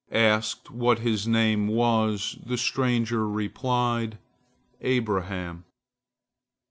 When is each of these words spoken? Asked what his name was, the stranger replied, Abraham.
Asked 0.33 0.71
what 0.71 0.97
his 0.97 1.27
name 1.27 1.67
was, 1.67 2.35
the 2.43 2.57
stranger 2.57 3.29
replied, 3.29 4.17
Abraham. 4.81 5.63